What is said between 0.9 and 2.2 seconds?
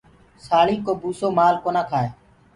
بوُسو مآل ڪونآ کآئي۔